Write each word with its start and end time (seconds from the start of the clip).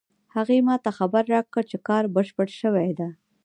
هغې 0.35 0.57
ما 0.67 0.75
ته 0.83 0.89
خبر 0.97 1.23
راکړ 1.35 1.63
چې 1.71 1.77
کار 1.87 2.03
بشپړ 2.15 2.47
شوی 2.61 2.91
ده 2.99 3.07